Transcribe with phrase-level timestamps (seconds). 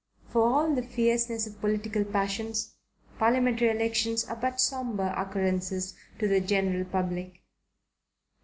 [0.29, 2.73] For all the fierceness of political passions,
[3.19, 7.43] parliamentary elections are but sombre occurrences to the general public.